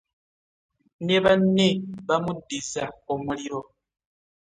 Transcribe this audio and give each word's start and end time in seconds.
Ne 1.05 1.15
banne 1.23 1.67
bamuddizza 2.07 2.83
omuliro. 3.13 3.59